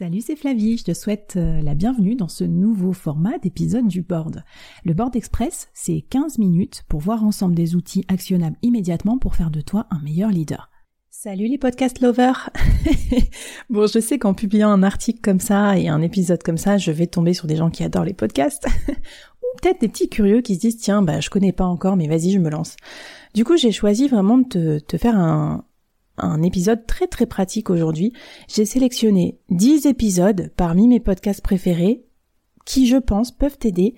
[0.00, 4.00] Salut, c'est Flavie, je te souhaite euh, la bienvenue dans ce nouveau format d'épisode du
[4.00, 4.44] board.
[4.82, 9.50] Le board express, c'est 15 minutes pour voir ensemble des outils actionnables immédiatement pour faire
[9.50, 10.70] de toi un meilleur leader.
[11.10, 12.48] Salut les podcast lovers
[13.68, 16.92] Bon, je sais qu'en publiant un article comme ça et un épisode comme ça, je
[16.92, 20.54] vais tomber sur des gens qui adorent les podcasts, ou peut-être des petits curieux qui
[20.54, 22.76] se disent tiens, bah je connais pas encore, mais vas-y, je me lance.
[23.34, 25.62] Du coup, j'ai choisi vraiment de te, te faire un,
[26.22, 28.12] un épisode très très pratique aujourd'hui.
[28.48, 32.04] J'ai sélectionné 10 épisodes parmi mes podcasts préférés
[32.64, 33.94] qui, je pense, peuvent t'aider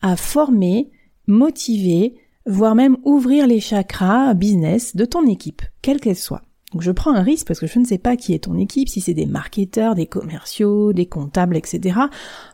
[0.00, 0.90] à former,
[1.26, 6.42] motiver, voire même ouvrir les chakras business de ton équipe, quelle qu'elle soit.
[6.72, 8.90] Donc je prends un risque parce que je ne sais pas qui est ton équipe,
[8.90, 11.98] si c'est des marketeurs, des commerciaux, des comptables, etc.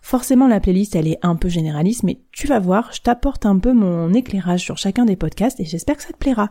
[0.03, 3.59] Forcément la playlist elle est un peu généraliste, mais tu vas voir, je t'apporte un
[3.59, 6.49] peu mon éclairage sur chacun des podcasts et j'espère que ça te plaira.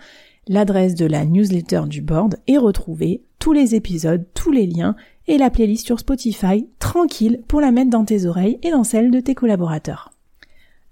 [0.47, 4.95] l'adresse de la newsletter du board et retrouver tous les épisodes, tous les liens
[5.27, 9.11] et la playlist sur Spotify, tranquille pour la mettre dans tes oreilles et dans celles
[9.11, 10.11] de tes collaborateurs.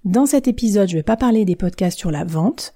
[0.05, 2.73] Dans cet épisode, je vais pas parler des podcasts sur la vente,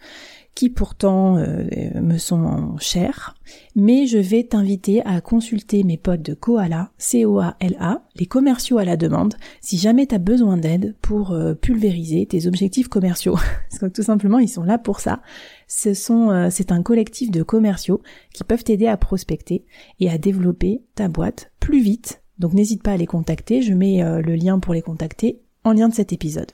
[0.58, 1.66] qui pourtant euh,
[2.02, 3.36] me sont chers,
[3.76, 8.98] mais je vais t'inviter à consulter mes potes de Koala, C-O-A-L-A, les commerciaux à la
[8.98, 13.36] demande, si jamais tu besoin d'aide pour euh, pulvériser tes objectifs commerciaux.
[13.70, 15.22] Parce que tout simplement, ils sont là pour ça.
[15.68, 18.02] Ce sont, euh, c'est un collectif de commerciaux
[18.34, 19.64] qui peuvent t'aider à prospecter
[20.00, 22.24] et à développer ta boîte plus vite.
[22.40, 25.88] Donc n'hésite pas à les contacter, je mets le lien pour les contacter en lien
[25.88, 26.52] de cet épisode.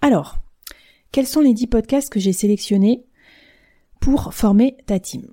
[0.00, 0.38] Alors,
[1.14, 3.04] quels sont les 10 podcasts que j'ai sélectionnés
[4.00, 5.28] pour former ta team?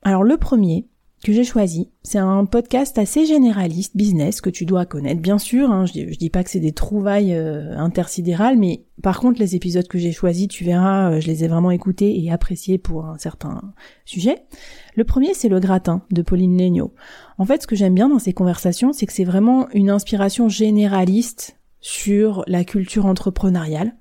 [0.00, 0.86] Alors le premier
[1.22, 5.70] que j'ai choisi, c'est un podcast assez généraliste, business, que tu dois connaître bien sûr,
[5.70, 5.84] hein.
[5.84, 9.86] je, dis, dis pas que c'est des trouvailles euh, intersidérales, mais par contre les épisodes
[9.86, 13.18] que j'ai choisis, tu verras, euh, je les ai vraiment écoutés et appréciés pour un
[13.18, 13.74] certain
[14.06, 14.46] sujet.
[14.94, 16.94] Le premier c'est Le Gratin de Pauline Legnaud.
[17.36, 20.48] En fait ce que j'aime bien dans ces conversations, c'est que c'est vraiment une inspiration
[20.48, 23.96] généraliste sur la culture entrepreneuriale.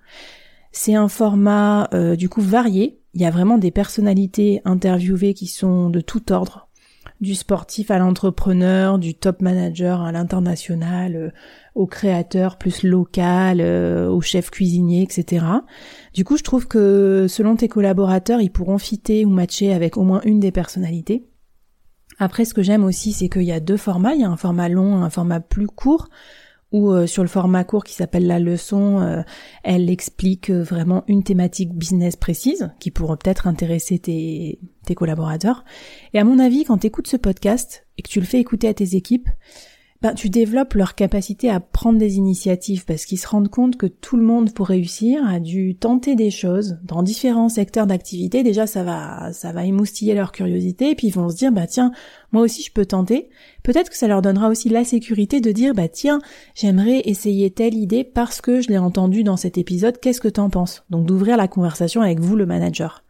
[0.72, 3.02] C'est un format euh, du coup varié.
[3.14, 6.70] Il y a vraiment des personnalités interviewées qui sont de tout ordre,
[7.22, 11.30] du sportif à l'entrepreneur, du top manager à l'international, euh,
[11.74, 15.46] au créateur plus local, euh, au chef cuisinier, etc.
[16.14, 20.04] Du coup, je trouve que selon tes collaborateurs, ils pourront fitter ou matcher avec au
[20.04, 21.26] moins une des personnalités.
[22.20, 24.14] Après, ce que j'aime aussi, c'est qu'il y a deux formats.
[24.14, 26.10] Il y a un format long, un format plus court
[26.72, 29.22] ou euh, sur le format court qui s'appelle la leçon, euh,
[29.64, 35.66] elle explique euh, vraiment une thématique business précise qui pourrait peut-être intéresser tes, tes collaborateurs.
[36.14, 38.68] Et à mon avis, quand tu écoutes ce podcast et que tu le fais écouter
[38.68, 39.30] à tes équipes,
[40.02, 43.86] ben, tu développes leur capacité à prendre des initiatives parce qu'ils se rendent compte que
[43.86, 48.42] tout le monde pour réussir a dû tenter des choses dans différents secteurs d'activité.
[48.42, 51.68] Déjà, ça va, ça va émoustiller leur curiosité et puis ils vont se dire, bah
[51.68, 51.92] tiens,
[52.32, 53.30] moi aussi je peux tenter.
[53.62, 56.22] Peut-être que ça leur donnera aussi la sécurité de dire, bah tiens,
[56.56, 60.00] j'aimerais essayer telle idée parce que je l'ai entendu dans cet épisode.
[60.00, 60.86] Qu'est-ce que t'en penses?
[60.90, 63.04] Donc d'ouvrir la conversation avec vous, le manager.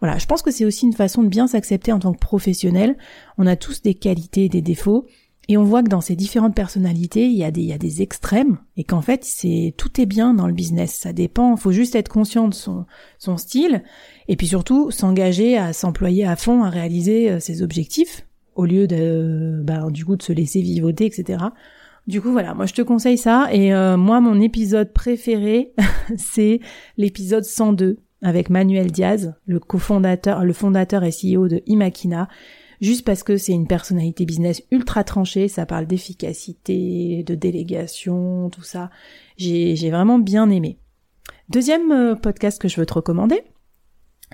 [0.00, 2.96] Voilà, je pense que c'est aussi une façon de bien s'accepter en tant que professionnel.
[3.38, 5.06] On a tous des qualités et des défauts.
[5.48, 7.78] Et on voit que dans ces différentes personnalités, il y a des, il y a
[7.78, 10.92] des extrêmes et qu'en fait, c'est tout est bien dans le business.
[10.94, 11.56] Ça dépend.
[11.56, 12.86] Faut juste être conscient de son,
[13.18, 13.82] son style
[14.28, 18.86] et puis surtout s'engager à s'employer à fond à réaliser euh, ses objectifs au lieu
[18.86, 21.44] de, bah, du coup, de se laisser vivoter, etc.
[22.06, 23.48] Du coup, voilà, moi je te conseille ça.
[23.52, 25.72] Et euh, moi, mon épisode préféré,
[26.16, 26.60] c'est
[26.96, 32.28] l'épisode 102 avec Manuel Diaz, le cofondateur, le fondateur et CEO de Imakina
[32.82, 38.64] juste parce que c'est une personnalité business ultra tranchée, ça parle d'efficacité, de délégation, tout
[38.64, 38.90] ça.
[39.38, 40.78] J'ai vraiment bien aimé.
[41.48, 43.42] Deuxième euh, podcast que je veux te recommander,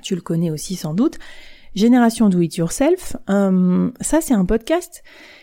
[0.03, 1.19] tu le connais aussi sans doute,
[1.75, 3.17] Génération Do It Yourself.
[3.29, 5.03] Euh, ça, c'est un podcast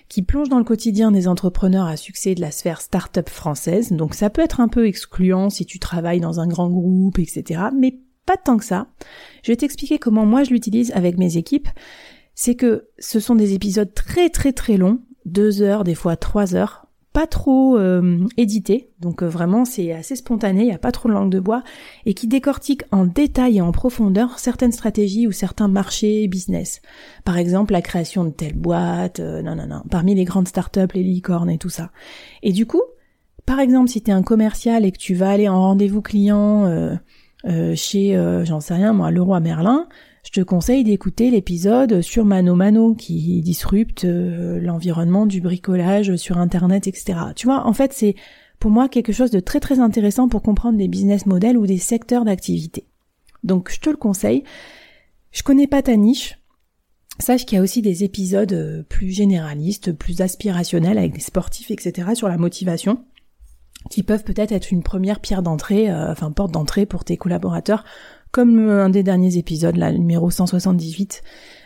[0.09, 3.91] qui plonge dans le quotidien des entrepreneurs à succès de la sphère start-up française.
[3.91, 7.65] Donc ça peut être un peu excluant si tu travailles dans un grand groupe, etc.
[7.77, 8.87] Mais pas tant que ça.
[9.43, 11.69] Je vais t'expliquer comment moi je l'utilise avec mes équipes
[12.35, 16.55] c'est que ce sont des épisodes très très très longs, deux heures, des fois trois
[16.55, 16.85] heures,
[17.15, 21.07] pas trop euh, édités, donc euh, vraiment c'est assez spontané, il n'y a pas trop
[21.07, 21.63] de langue de bois,
[22.05, 26.81] et qui décortique en détail et en profondeur certaines stratégies ou certains marchés business.
[27.23, 30.93] Par exemple la création de telle boîte, euh, non non non, parmi les grandes startups,
[30.93, 31.89] les licornes et tout ça.
[32.43, 32.83] Et du coup,
[33.45, 36.99] par exemple si tu es un commercial et que tu vas aller en rendez-vous client
[37.75, 39.87] chez, j'en sais rien moi, Leroy Merlin,
[40.25, 46.39] je te conseille d'écouter l'épisode sur Mano Mano qui disrupte euh, l'environnement du bricolage sur
[46.39, 47.19] internet, etc.
[47.35, 48.15] Tu vois, en fait, c'est
[48.59, 51.77] pour moi quelque chose de très très intéressant pour comprendre des business models ou des
[51.77, 52.87] secteurs d'activité.
[53.43, 54.43] Donc je te le conseille.
[55.31, 56.39] Je connais pas ta niche.
[57.19, 61.69] Sache qu'il y a aussi des épisodes euh, plus généralistes, plus aspirationnels avec des sportifs,
[61.69, 62.09] etc.
[62.15, 63.05] sur la motivation
[63.89, 67.83] qui peuvent peut-être être une première pierre d'entrée, euh, enfin porte d'entrée pour tes collaborateurs,
[68.35, 71.23] comme un des derniers épisodes, là, numéro 178,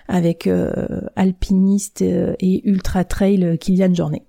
[0.07, 4.21] avec euh, alpiniste et ultra trail Kylian Journée.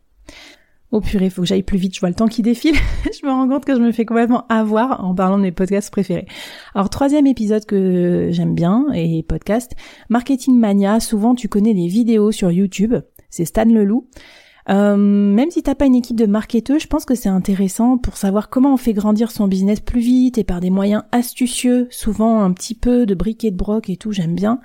[0.91, 2.77] Oh purée, faut que j'aille plus vite, je vois le temps qui défile.
[3.05, 5.91] je me rends compte que je me fais complètement avoir en parlant de mes podcasts
[5.91, 6.25] préférés.
[6.75, 9.73] Alors troisième épisode que j'aime bien et podcast,
[10.09, 12.95] Marketing Mania, souvent tu connais les vidéos sur YouTube,
[13.29, 14.09] c'est Stan Leloup.
[14.69, 18.17] Euh, même si t'as pas une équipe de marketeurs, je pense que c'est intéressant pour
[18.17, 22.41] savoir comment on fait grandir son business plus vite et par des moyens astucieux, souvent
[22.41, 24.61] un petit peu de briquet de broc et tout, j'aime bien.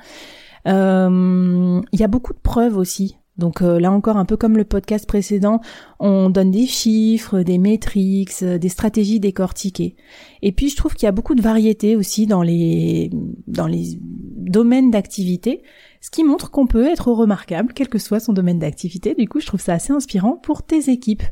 [0.67, 4.55] Euh, il y a beaucoup de preuves aussi donc euh, là encore, un peu comme
[4.55, 5.59] le podcast précédent,
[5.99, 9.95] on donne des chiffres, des métriques, euh, des stratégies décortiquées.
[10.41, 13.11] Et puis je trouve qu'il y a beaucoup de variété aussi dans les
[13.47, 15.63] dans les domaines d'activité,
[16.05, 19.15] ce qui montre qu'on peut être remarquable, quel que soit son domaine d'activité.
[19.15, 21.23] Du coup, je trouve ça assez inspirant pour tes équipes.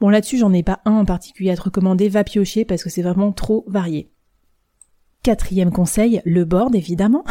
[0.00, 2.88] Bon là-dessus, j'en ai pas un en particulier à te recommander, va piocher parce que
[2.88, 4.10] c'est vraiment trop varié.
[5.22, 7.24] Quatrième conseil, le board évidemment.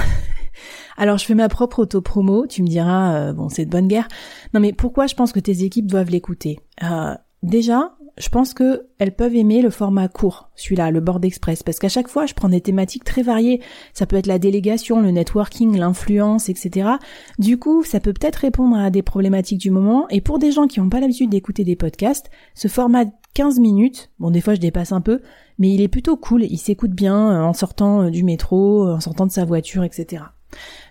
[0.96, 4.08] Alors je fais ma propre auto-promo, tu me diras, euh, bon c'est de bonne guerre.
[4.54, 6.60] Non mais pourquoi je pense que tes équipes doivent l'écouter?
[6.84, 11.64] Euh, Déjà, je pense que elles peuvent aimer le format court, celui-là, le board express,
[11.64, 13.62] parce qu'à chaque fois, je prends des thématiques très variées.
[13.94, 16.90] Ça peut être la délégation, le networking, l'influence, etc.
[17.40, 20.08] Du coup, ça peut peut-être répondre à des problématiques du moment.
[20.10, 24.12] Et pour des gens qui n'ont pas l'habitude d'écouter des podcasts, ce format 15 minutes,
[24.20, 25.22] bon des fois je dépasse un peu,
[25.58, 29.26] mais il est plutôt cool, il s'écoute bien euh, en sortant du métro, en sortant
[29.26, 30.24] de sa voiture, etc.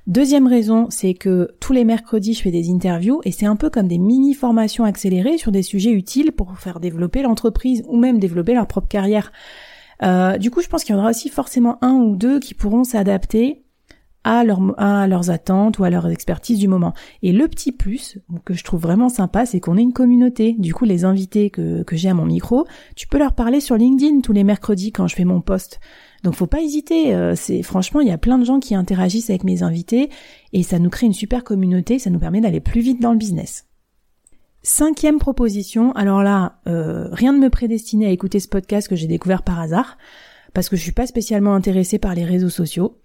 [0.06, 3.70] Deuxième raison, c'est que tous les mercredis, je fais des interviews et c'est un peu
[3.70, 8.54] comme des mini-formations accélérées sur des sujets utiles pour faire développer l'entreprise ou même développer
[8.54, 9.32] leur propre carrière.
[10.02, 12.54] Euh, du coup, je pense qu'il y en aura aussi forcément un ou deux qui
[12.54, 13.62] pourront s'adapter
[14.24, 16.92] à, leurs attentes ou à leur expertise du moment.
[17.22, 20.54] Et le petit plus que je trouve vraiment sympa, c'est qu'on est une communauté.
[20.58, 22.66] Du coup, les invités que, que j'ai à mon micro,
[22.96, 25.80] tu peux leur parler sur LinkedIn tous les mercredis quand je fais mon post.
[26.22, 27.14] Donc faut pas hésiter.
[27.14, 30.10] Euh, c'est franchement, il y a plein de gens qui interagissent avec mes invités
[30.52, 31.98] et ça nous crée une super communauté.
[31.98, 33.66] Ça nous permet d'aller plus vite dans le business.
[34.62, 35.92] Cinquième proposition.
[35.92, 39.58] Alors là, euh, rien ne me prédestinait à écouter ce podcast que j'ai découvert par
[39.58, 39.96] hasard
[40.52, 42.98] parce que je suis pas spécialement intéressée par les réseaux sociaux.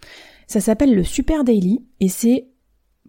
[0.47, 2.47] Ça s'appelle le Super Daily et c'est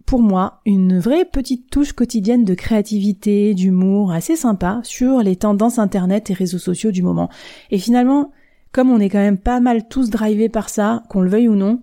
[0.05, 5.79] pour moi une vraie petite touche quotidienne de créativité, d'humour assez sympa sur les tendances
[5.79, 7.29] internet et réseaux sociaux du moment.
[7.71, 8.31] Et finalement,
[8.71, 11.55] comme on est quand même pas mal tous drivés par ça, qu'on le veuille ou
[11.55, 11.81] non,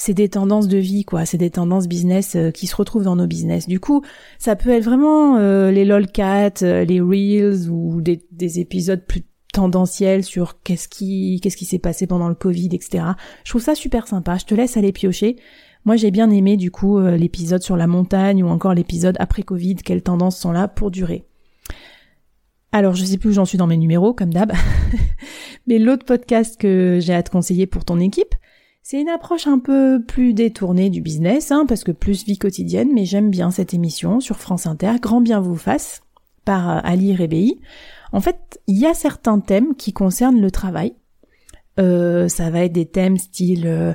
[0.00, 1.26] c'est des tendances de vie, quoi.
[1.26, 3.68] C'est des tendances business euh, qui se retrouvent dans nos business.
[3.68, 4.02] Du coup,
[4.38, 8.20] ça peut être vraiment euh, les lolcats, euh, les reels ou des,
[8.58, 13.04] épisodes plus tendanciels sur qu'est-ce qui qu'est-ce qui s'est passé pendant le Covid, etc.
[13.44, 14.38] Je trouve ça super sympa.
[14.38, 15.36] Je te laisse aller piocher.
[15.84, 19.76] Moi, j'ai bien aimé du coup l'épisode sur la montagne ou encore l'épisode après Covid.
[19.76, 21.29] Quelles tendances sont là pour durer.
[22.72, 24.52] Alors, je sais plus où j'en suis dans mes numéros, comme d'hab.
[25.66, 28.34] Mais l'autre podcast que j'ai à te conseiller pour ton équipe,
[28.82, 32.90] c'est une approche un peu plus détournée du business, hein, parce que plus vie quotidienne,
[32.92, 36.00] mais j'aime bien cette émission sur France Inter, Grand bien vous fasse,
[36.44, 37.60] par euh, Ali Rebei.
[38.12, 40.94] En fait, il y a certains thèmes qui concernent le travail.
[41.78, 43.94] Euh, ça va être des thèmes style euh,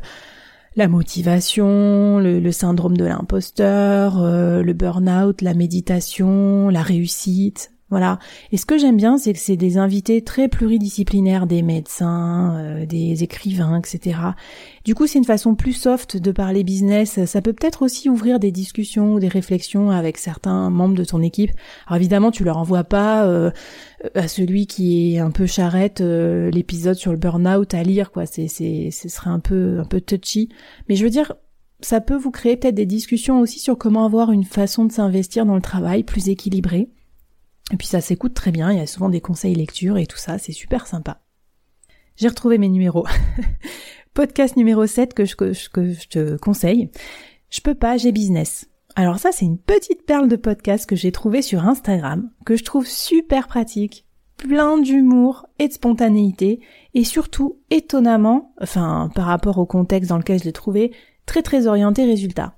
[0.77, 8.17] la motivation, le, syndrome de l'imposteur, le burn-out, la méditation, la réussite, voilà.
[8.51, 12.85] Et ce que j'aime bien, c'est que c'est des invités très pluridisciplinaires, des médecins, euh,
[12.87, 14.19] des écrivains, etc.
[14.85, 17.23] Du coup, c'est une façon plus soft de parler business.
[17.25, 21.21] Ça peut peut-être aussi ouvrir des discussions ou des réflexions avec certains membres de ton
[21.21, 21.51] équipe.
[21.85, 23.51] Alors évidemment, tu leur envoies pas euh,
[24.15, 28.25] à celui qui est un peu charrette euh, l'épisode sur le burn-out à lire, quoi.
[28.25, 30.49] C'est, c'est, ce serait un peu, un peu touchy.
[30.89, 31.33] Mais je veux dire,
[31.81, 35.45] ça peut vous créer peut-être des discussions aussi sur comment avoir une façon de s'investir
[35.45, 36.89] dans le travail plus équilibrée.
[37.71, 40.17] Et puis ça s'écoute très bien, il y a souvent des conseils lecture et tout
[40.17, 41.21] ça, c'est super sympa.
[42.15, 43.05] J'ai retrouvé mes numéros.
[44.13, 46.89] Podcast numéro 7 que je, te conseille.
[47.49, 48.69] Je peux pas, j'ai business.
[48.95, 52.63] Alors ça, c'est une petite perle de podcast que j'ai trouvé sur Instagram, que je
[52.63, 54.05] trouve super pratique,
[54.37, 56.61] plein d'humour et de spontanéité,
[56.93, 60.93] et surtout étonnamment, enfin par rapport au contexte dans lequel je l'ai trouvé,
[61.25, 62.55] très très orienté résultat.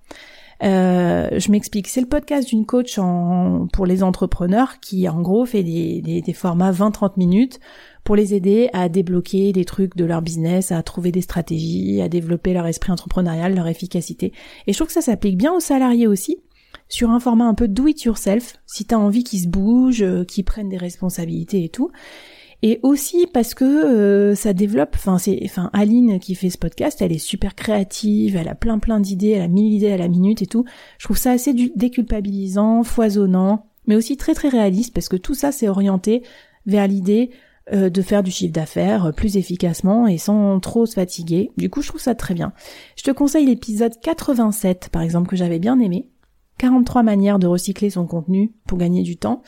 [0.63, 1.87] Euh, je m'explique.
[1.87, 6.21] C'est le podcast d'une coach en, pour les entrepreneurs qui, en gros, fait des, des,
[6.21, 7.59] des formats 20-30 minutes
[8.03, 12.09] pour les aider à débloquer des trucs de leur business, à trouver des stratégies, à
[12.09, 14.31] développer leur esprit entrepreneurial, leur efficacité.
[14.65, 16.37] Et je trouve que ça s'applique bien aux salariés aussi,
[16.89, 20.23] sur un format un peu do it yourself, si t'as envie qu'ils se bougent, euh,
[20.23, 21.91] qu'ils prennent des responsabilités et tout.
[22.63, 24.95] Et aussi parce que euh, ça développe.
[24.95, 28.79] Enfin, c'est, enfin, Aline qui fait ce podcast, elle est super créative, elle a plein
[28.79, 30.65] plein d'idées, elle a mille idées à la minute et tout.
[30.97, 35.51] Je trouve ça assez déculpabilisant, foisonnant, mais aussi très très réaliste parce que tout ça
[35.51, 36.23] c'est orienté
[36.65, 37.29] vers l'idée
[37.73, 41.51] euh, de faire du chiffre d'affaires plus efficacement et sans trop se fatiguer.
[41.57, 42.53] Du coup, je trouve ça très bien.
[42.95, 46.09] Je te conseille l'épisode 87 par exemple que j'avais bien aimé.
[46.57, 49.43] 43 manières de recycler son contenu pour gagner du temps.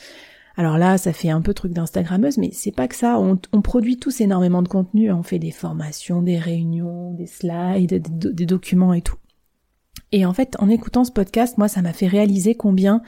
[0.60, 3.18] Alors là, ça fait un peu truc d'instagrammeuse, mais c'est pas que ça.
[3.18, 5.10] On, produit tous énormément de contenu.
[5.10, 9.16] On fait des formations, des réunions, des slides, des, documents et tout.
[10.12, 13.00] Et en fait, en écoutant ce podcast, moi, ça m'a fait réaliser combien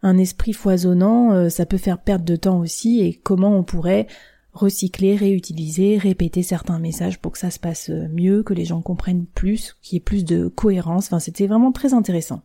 [0.00, 4.06] un esprit foisonnant, euh, ça peut faire perdre de temps aussi, et comment on pourrait
[4.54, 9.26] recycler, réutiliser, répéter certains messages pour que ça se passe mieux, que les gens comprennent
[9.26, 11.08] plus, qu'il y ait plus de cohérence.
[11.08, 12.40] Enfin, c'était vraiment très intéressant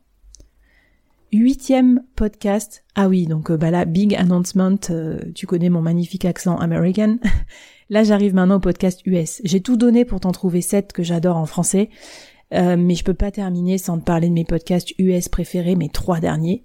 [1.32, 2.84] huitième podcast.
[2.96, 7.17] Ah oui, donc euh, bah là, big announcement, euh, tu connais mon magnifique accent américain.
[7.89, 9.41] là, j'arrive maintenant au podcast US.
[9.44, 11.89] J'ai tout donné pour t'en trouver sept que j'adore en français,
[12.53, 15.89] euh, mais je peux pas terminer sans te parler de mes podcasts US préférés, mes
[15.89, 16.63] trois derniers.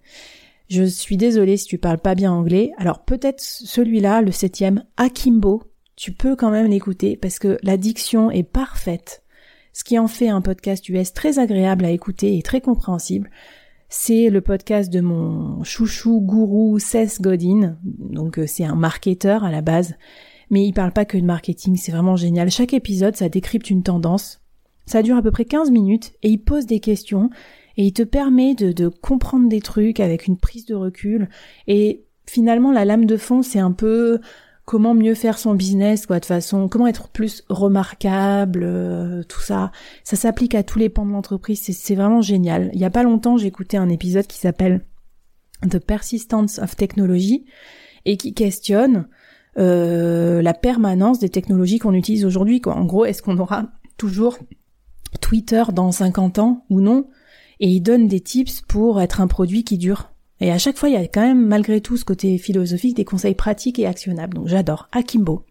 [0.69, 2.71] Je suis désolée si tu parles pas bien anglais.
[2.79, 5.65] Alors peut-être celui-là, le septième, Akimbo,
[5.97, 9.25] tu peux quand même l'écouter parce que la diction est parfaite.
[9.73, 13.31] Ce qui en fait un podcast US très agréable à écouter et très compréhensible.
[13.93, 17.77] C'est le podcast de mon chouchou gourou Seth Godin.
[17.83, 19.97] Donc euh, c'est un marketeur à la base.
[20.49, 22.53] Mais il parle pas que de marketing, c'est vraiment génial.
[22.53, 24.41] Chaque épisode, ça décrypte une tendance.
[24.87, 27.31] Ça dure à peu près 15 minutes et il pose des questions
[27.77, 31.29] et il te permet de, de comprendre des trucs avec une prise de recul.
[31.67, 34.21] Et finalement, la lame de fond, c'est un peu
[34.71, 39.73] comment mieux faire son business, quoi, de façon, comment être plus remarquable, euh, tout ça.
[40.05, 42.71] Ça s'applique à tous les pans de l'entreprise, c'est vraiment génial.
[42.73, 44.85] Il y a pas longtemps, écouté un épisode qui s'appelle
[45.69, 47.47] The Persistence of Technology
[48.05, 49.09] et qui questionne
[49.59, 52.63] euh, la permanence des technologies qu'on utilise aujourd'hui.
[52.67, 54.39] En gros, est-ce qu'on aura toujours
[55.21, 57.09] Twitter dans 50 ans ou non?
[57.59, 60.89] Et il donne des tips pour être un produit qui dure et à chaque fois,
[60.89, 64.35] il y a quand même, malgré tout, ce côté philosophique, des conseils pratiques et actionnables.
[64.35, 64.89] Donc j'adore.
[64.93, 65.45] Akimbo.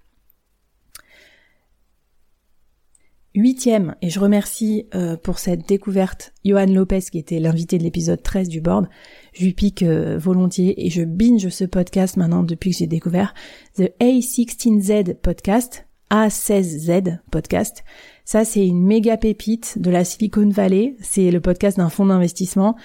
[3.35, 8.23] Huitième, et je remercie euh, pour cette découverte Johan Lopez qui était l'invité de l'épisode
[8.23, 8.89] 13 du board.
[9.33, 13.35] Je lui pique euh, volontiers et je binge ce podcast maintenant depuis que j'ai découvert.
[13.77, 17.83] The A16Z podcast, A16Z podcast.
[18.25, 20.95] Ça c'est une méga pépite de la Silicon Valley.
[20.99, 22.75] C'est le podcast d'un fonds d'investissement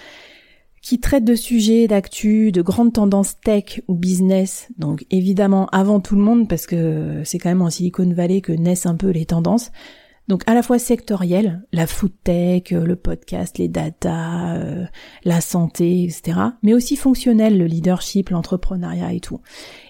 [0.85, 6.15] qui traite de sujets d'actu, de grandes tendances tech ou business, donc évidemment avant tout
[6.15, 9.25] le monde parce que c'est quand même en Silicon Valley que naissent un peu les
[9.25, 9.73] tendances.
[10.29, 14.85] Donc à la fois sectorielles, la food tech, euh, le podcast, les data, euh,
[15.25, 16.39] la santé, etc.
[16.63, 19.41] Mais aussi fonctionnel, le leadership, l'entrepreneuriat et tout.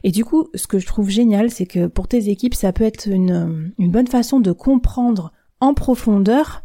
[0.04, 2.84] Et du coup, ce que je trouve génial, c'est que pour tes équipes, ça peut
[2.84, 6.62] être une, une bonne façon de comprendre en profondeur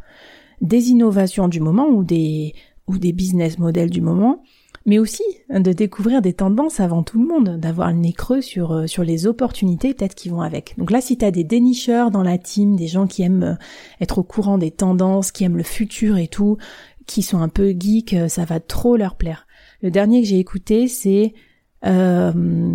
[0.62, 2.54] des innovations du moment ou des,
[2.90, 4.44] ou des business models du moment,
[4.86, 8.72] mais aussi de découvrir des tendances avant tout le monde, d'avoir le nez creux sur,
[8.72, 10.74] euh, sur les opportunités peut-être qui vont avec.
[10.78, 13.56] Donc là, si tu as des dénicheurs dans la team, des gens qui aiment euh,
[14.02, 16.58] être au courant des tendances, qui aiment le futur et tout,
[17.06, 19.46] qui sont un peu geeks, euh, ça va trop leur plaire.
[19.82, 21.34] Le dernier que j'ai écouté, c'est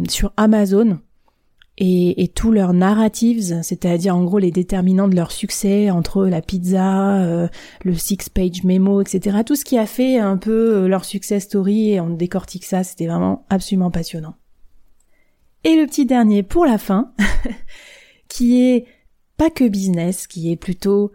[0.09, 0.99] sur Amazon
[1.77, 7.21] et, tous leurs narratives, c'est-à-dire en gros les déterminants de leur succès entre la pizza,
[7.23, 7.49] euh,
[7.85, 9.39] le six-page memo, etc.
[9.45, 12.85] Tout ce qui a fait un peu euh, leur success story et on décortique ça,
[12.85, 14.37] c'était vraiment absolument passionnant.
[15.65, 17.13] Et le petit dernier pour la fin,
[18.29, 18.87] qui est
[19.37, 21.11] pas que business, qui est plutôt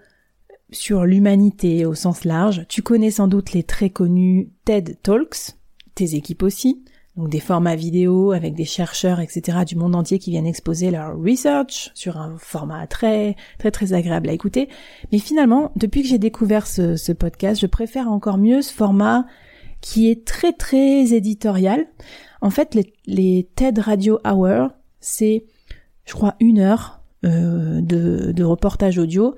[0.71, 2.65] sur l'humanité au sens large.
[2.67, 5.55] Tu connais sans doute les très connus TED Talks,
[5.95, 6.83] tes équipes aussi
[7.27, 9.59] des formats vidéo avec des chercheurs, etc.
[9.65, 14.29] du monde entier qui viennent exposer leur research sur un format très très très agréable
[14.29, 14.69] à écouter.
[15.11, 19.25] Mais finalement, depuis que j'ai découvert ce, podcast, je préfère encore mieux ce format
[19.81, 21.85] qui est très très éditorial.
[22.41, 25.45] En fait, les, TED Radio Hour, c'est,
[26.05, 29.35] je crois, une heure euh, de, reportage audio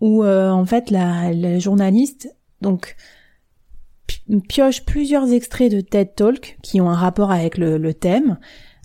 [0.00, 2.28] où euh, en fait la journaliste
[2.64, 2.96] donc
[4.48, 8.38] pioche plusieurs extraits de TED Talk qui ont un rapport avec le, thème,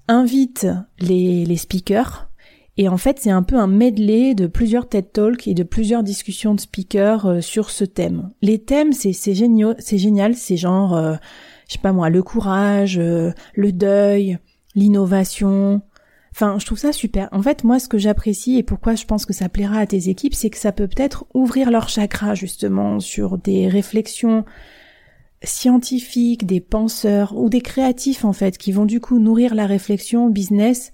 [0.08, 0.68] invite
[1.00, 2.30] les, les speakers,
[2.78, 6.04] et en fait c'est un peu un medley de plusieurs TED Talks et de plusieurs
[6.04, 8.32] discussions de speakers euh, sur ce thème.
[8.42, 11.16] Les thèmes c'est génial, c'est génial, c'est genre euh,
[11.68, 14.40] je sais pas moi le courage, euh, le deuil,
[14.76, 15.82] l'innovation.
[16.32, 17.28] Enfin, je trouve ça super.
[17.32, 20.10] En fait, moi, ce que j'apprécie et pourquoi je pense que ça plaira à tes
[20.10, 24.46] équipes, c'est que ça peut peut-être ouvrir leur chakra justement sur des réflexions
[25.43, 30.29] scientifiques, des penseurs ou des créatifs en fait, qui vont du coup nourrir la réflexion
[30.29, 30.91] business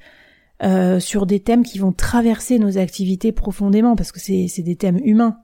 [0.64, 5.00] euh, sur des thèmes qui vont traverser nos activités profondément, parce que c'est des thèmes
[5.04, 5.40] humains.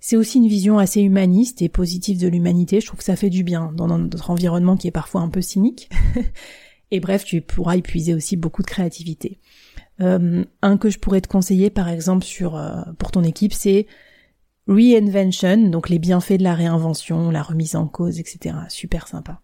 [0.00, 2.80] C'est aussi une vision assez humaniste et positive de l'humanité.
[2.80, 5.42] Je trouve que ça fait du bien dans notre environnement qui est parfois un peu
[5.42, 5.88] cynique.
[6.90, 9.38] et bref, tu pourras épuiser aussi beaucoup de créativité.
[10.00, 13.86] Euh, un que je pourrais te conseiller, par exemple, sur euh, pour ton équipe, c'est
[14.68, 18.54] Reinvention, donc les bienfaits de la réinvention, la remise en cause, etc.
[18.68, 19.40] Super sympa.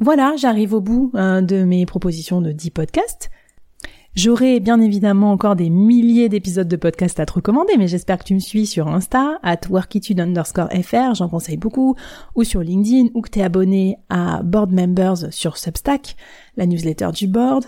[0.00, 3.30] Voilà, j'arrive au bout hein, de mes propositions de 10 podcasts.
[4.14, 8.24] J'aurai bien évidemment encore des milliers d'épisodes de podcasts à te recommander, mais j'espère que
[8.24, 11.96] tu me suis sur Insta, at workitude underscore fr, j'en conseille beaucoup,
[12.36, 16.14] ou sur LinkedIn, ou que tu es abonné à Board Members sur Substack,
[16.56, 17.64] la newsletter du board.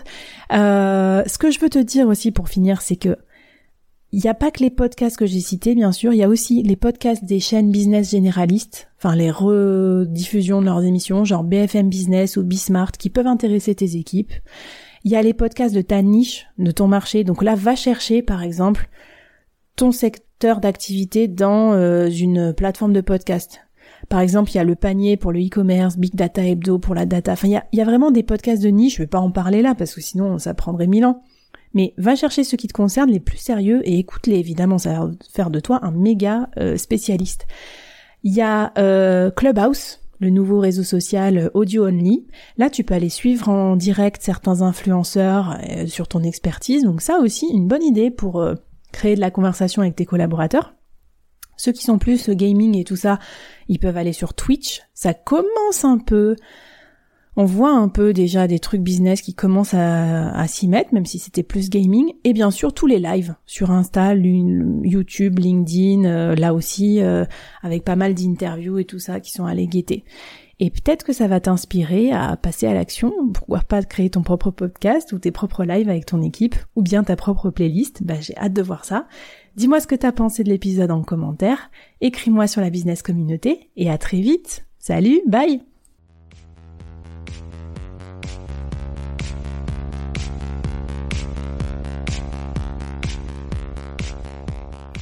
[0.53, 3.17] Euh, ce que je veux te dire aussi pour finir, c'est que
[4.13, 6.29] il n'y a pas que les podcasts que j'ai cités, bien sûr, il y a
[6.29, 11.89] aussi les podcasts des chaînes business généralistes, enfin les rediffusions de leurs émissions, genre BFM
[11.89, 14.31] Business ou Bismart, qui peuvent intéresser tes équipes.
[15.03, 17.23] Il y a les podcasts de ta niche, de ton marché.
[17.23, 18.89] Donc là, va chercher, par exemple,
[19.75, 23.61] ton secteur d'activité dans euh, une plateforme de podcast.
[24.09, 27.05] Par exemple, il y a le panier pour le e-commerce, Big Data Hebdo pour la
[27.05, 27.33] data.
[27.33, 28.95] Enfin, il y a, vraiment des podcasts de niche.
[28.95, 31.23] Je vais pas en parler là parce que sinon, ça prendrait mille ans.
[31.77, 34.39] Mais va chercher ceux qui te concernent les plus sérieux et écoute-les.
[34.39, 37.45] Évidemment, ça va faire de toi un méga euh, spécialiste.
[38.23, 42.25] Il y a euh, Clubhouse, le nouveau réseau social audio only.
[42.57, 46.83] Là, tu peux aller suivre en direct certains influenceurs euh, sur ton expertise.
[46.83, 48.43] Donc ça aussi, une bonne idée pour
[48.91, 50.73] créer de la conversation avec tes collaborateurs.
[51.57, 53.19] Ceux qui sont plus gaming et tout ça,
[53.67, 54.81] ils peuvent aller sur Twitch.
[54.95, 56.37] Ça commence un peu
[57.37, 61.19] on voit un peu déjà des trucs business qui commencent à, s'y mettre, même si
[61.19, 66.55] c'était plus gaming, et bien sûr tous les lives sur Insta, YouTube, LinkedIn, euh, là
[66.55, 67.25] aussi, euh,
[67.61, 70.03] avec pas mal d'interviews et tout ça qui sont allés guetter.
[70.59, 74.49] Et peut-être que ça va t'inspirer à passer à l'action, pourquoi pas créer ton propre
[74.49, 78.35] podcast ou tes propres lives avec ton équipe, ou bien ta propre playlist, bah, j'ai
[78.37, 79.07] hâte de voir ça.
[79.55, 81.69] Dis-moi ce que t'as pensé de l'épisode en commentaire,
[82.01, 84.65] écris-moi sur la business communauté, et à très vite.
[84.79, 85.66] Salut, bye